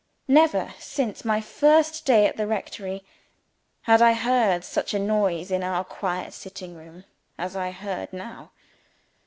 Never, 0.27 0.73
since 0.79 1.23
my 1.23 1.39
first 1.41 2.07
day 2.07 2.25
at 2.25 2.35
the 2.35 2.47
rectory, 2.47 3.03
had 3.81 4.01
I 4.01 4.13
heard 4.13 4.63
such 4.63 4.95
a 4.95 4.99
noise 4.99 5.51
in 5.51 5.63
our 5.63 5.83
quiet 5.83 6.33
sitting 6.33 6.73
room 6.75 7.03
as 7.37 7.55
I 7.55 7.69
heard 7.69 8.11
now. 8.11 8.49